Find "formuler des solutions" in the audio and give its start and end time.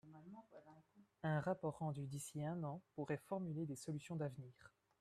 3.27-4.15